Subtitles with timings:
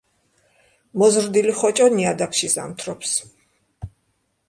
[1.01, 3.17] მოზრდილი ხოჭო ნიადაგში ზამთრობს.